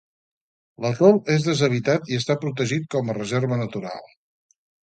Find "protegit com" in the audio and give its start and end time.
2.47-3.15